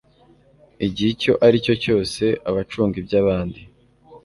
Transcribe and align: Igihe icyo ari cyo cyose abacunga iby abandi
Igihe 0.85 1.09
icyo 1.15 1.33
ari 1.45 1.57
cyo 1.65 1.75
cyose 1.83 2.23
abacunga 2.49 2.95
iby 3.01 3.13
abandi 3.21 3.61